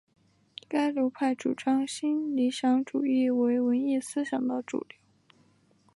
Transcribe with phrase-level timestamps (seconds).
[0.67, 4.97] 该流派主张新理想主义为文艺思想的主流。